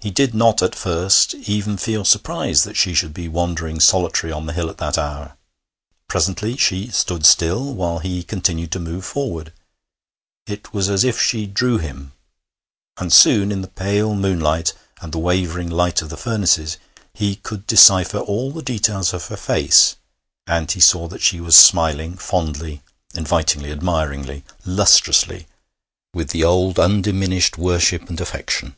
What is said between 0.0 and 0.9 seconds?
He did not at